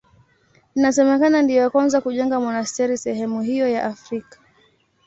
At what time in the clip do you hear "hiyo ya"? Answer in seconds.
3.49-3.81